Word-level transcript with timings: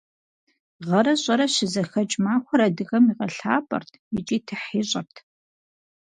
Гъэрэ 0.87 1.13
щӏырэ 1.23 1.45
щызэхэкӏ 1.53 2.15
махуэр 2.23 2.61
адыгэм 2.67 3.03
игъэлӏапӏэрт 3.11 3.91
икӏи 4.17 4.37
тыхь 4.47 4.69
ищӏырт. 4.79 5.15